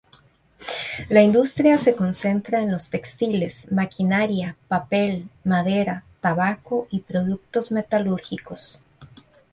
[1.09, 8.83] La industria se concentra en los textiles, maquinaria, papel, madera, tabaco y productos metalúrgicos.